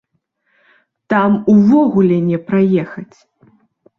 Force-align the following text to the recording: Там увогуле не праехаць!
Там 1.13 1.31
увогуле 1.53 2.17
не 2.29 2.37
праехаць! 2.47 3.17